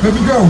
[0.00, 0.42] Let me go.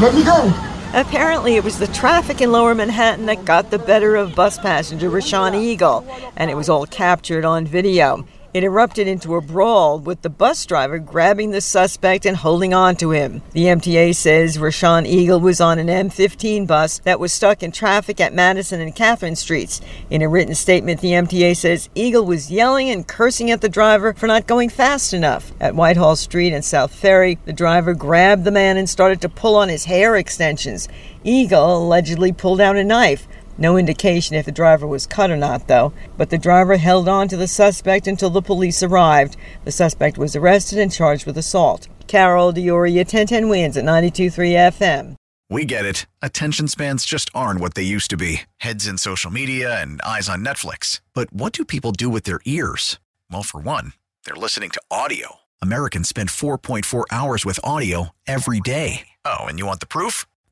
[0.00, 0.52] Let me go.
[0.94, 5.08] Apparently, it was the traffic in lower Manhattan that got the better of bus passenger
[5.08, 6.04] Rashawn Eagle,
[6.36, 8.26] and it was all captured on video.
[8.56, 12.96] It erupted into a brawl with the bus driver grabbing the suspect and holding on
[12.96, 13.42] to him.
[13.52, 18.18] The MTA says Rashawn Eagle was on an M15 bus that was stuck in traffic
[18.18, 19.82] at Madison and Catherine Streets.
[20.08, 24.14] In a written statement, the MTA says Eagle was yelling and cursing at the driver
[24.14, 25.52] for not going fast enough.
[25.60, 29.56] At Whitehall Street and South Ferry, the driver grabbed the man and started to pull
[29.56, 30.88] on his hair extensions.
[31.22, 33.28] Eagle allegedly pulled out a knife.
[33.58, 37.28] No indication if the driver was cut or not, though, but the driver held on
[37.28, 39.36] to the suspect until the police arrived.
[39.64, 41.88] The suspect was arrested and charged with assault.
[42.06, 45.16] Carol D'Auria, 1010 WINS at 92.3 FM.
[45.48, 46.06] We get it.
[46.22, 50.28] Attention spans just aren't what they used to be heads in social media and eyes
[50.28, 51.00] on Netflix.
[51.14, 52.98] But what do people do with their ears?
[53.30, 53.92] Well, for one,
[54.24, 55.36] they're listening to audio.
[55.62, 59.06] Americans spend 4.4 hours with audio every day.
[59.24, 60.26] Oh, and you want the proof?